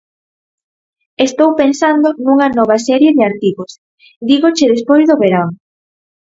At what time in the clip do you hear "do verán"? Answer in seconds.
5.09-5.49